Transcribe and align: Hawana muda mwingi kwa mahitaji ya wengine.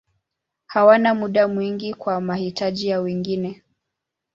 Hawana 0.65 1.13
muda 1.13 1.47
mwingi 1.47 1.93
kwa 1.93 2.21
mahitaji 2.21 2.87
ya 2.87 3.01
wengine. 3.01 3.63